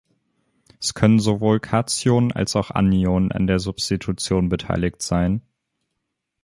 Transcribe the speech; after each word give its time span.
Es 0.79 0.95
können 0.95 1.19
sowohl 1.19 1.59
Kationen 1.59 2.31
als 2.31 2.55
auch 2.55 2.71
Anionen 2.71 3.31
an 3.31 3.45
der 3.45 3.59
Substitution 3.59 4.49
beteiligt 4.49 5.03
sein. 5.03 5.43